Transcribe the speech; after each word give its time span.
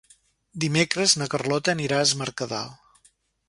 Dimecres 0.63 1.13
na 1.23 1.27
Carlota 1.35 1.77
anirà 1.77 1.99
a 2.01 2.09
Es 2.09 2.17
Mercadal. 2.23 2.77